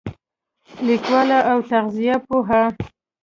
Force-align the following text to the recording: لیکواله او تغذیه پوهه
لیکواله 0.87 1.39
او 1.51 1.57
تغذیه 1.71 2.15
پوهه 2.25 2.63